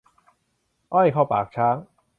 [0.93, 1.75] อ้อยเข้าปากช้าง